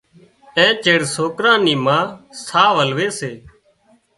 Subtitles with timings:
[0.57, 1.97] اين چيڙ سوڪران نِي ما
[2.47, 3.31] ساهَ ولوي سي۔